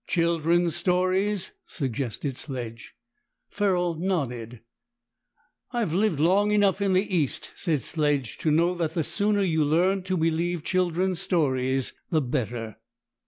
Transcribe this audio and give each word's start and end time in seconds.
"Children's 0.07 0.75
stories?" 0.75 1.51
suggested 1.67 2.35
Sledge. 2.35 2.95
Ferrol 3.49 3.93
nodded. 3.93 4.61
"I 5.71 5.81
have 5.81 5.93
lived 5.93 6.19
long 6.19 6.49
enough 6.49 6.81
in 6.81 6.93
the 6.93 7.15
East," 7.15 7.51
said 7.53 7.81
Sledge, 7.83 8.39
"to 8.39 8.49
know 8.49 8.73
that 8.73 8.95
the 8.95 9.03
sooner 9.03 9.43
you 9.43 9.63
learn 9.63 10.01
to 10.05 10.17
believe 10.17 10.63
children's 10.63 11.21
stories 11.21 11.93
the 12.09 12.19
better." 12.23 12.77